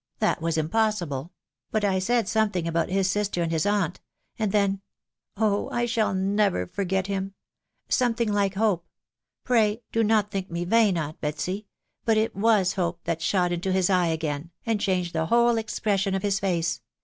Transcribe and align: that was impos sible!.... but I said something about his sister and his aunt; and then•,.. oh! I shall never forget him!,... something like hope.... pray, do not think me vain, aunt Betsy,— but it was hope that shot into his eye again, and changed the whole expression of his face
that 0.17 0.41
was 0.41 0.57
impos 0.57 0.97
sible!.... 0.97 1.29
but 1.69 1.85
I 1.85 1.99
said 1.99 2.27
something 2.27 2.67
about 2.67 2.89
his 2.89 3.07
sister 3.07 3.43
and 3.43 3.51
his 3.51 3.67
aunt; 3.67 4.01
and 4.39 4.51
then•,.. 4.51 4.71
oh! 5.37 5.69
I 5.69 5.85
shall 5.85 6.15
never 6.15 6.65
forget 6.65 7.05
him!,... 7.05 7.35
something 7.87 8.33
like 8.33 8.55
hope.... 8.55 8.87
pray, 9.43 9.83
do 9.91 10.03
not 10.03 10.31
think 10.31 10.49
me 10.49 10.65
vain, 10.65 10.97
aunt 10.97 11.21
Betsy,— 11.21 11.67
but 12.03 12.17
it 12.17 12.35
was 12.35 12.73
hope 12.73 13.03
that 13.03 13.21
shot 13.21 13.51
into 13.51 13.71
his 13.71 13.91
eye 13.91 14.07
again, 14.07 14.49
and 14.65 14.81
changed 14.81 15.13
the 15.13 15.27
whole 15.27 15.59
expression 15.59 16.15
of 16.15 16.23
his 16.23 16.39
face 16.39 16.81